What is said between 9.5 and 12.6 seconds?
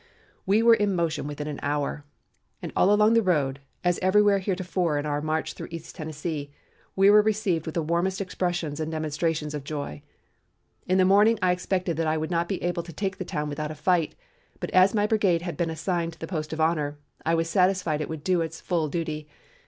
of joy. In the morning I expected that I would not